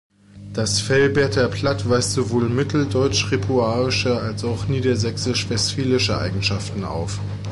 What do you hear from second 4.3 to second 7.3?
auch niedersächsisch-westfälische Eigenschaften auf.